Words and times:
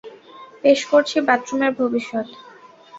পেশ 0.61 0.79
করছি 0.91 1.17
বাথরুমের 1.27 1.71
ভবিষ্যৎ। 1.79 2.27